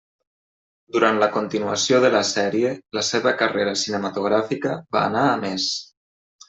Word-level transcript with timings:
Durant 0.95 1.19
la 1.23 1.27
continuació 1.35 2.01
de 2.07 2.11
la 2.17 2.23
sèrie, 2.31 2.73
la 2.99 3.07
seva 3.13 3.37
carrera 3.45 3.79
cinematogràfica 3.85 4.77
va 4.99 5.09
anar 5.13 5.29
a 5.37 5.41
més. 5.49 5.75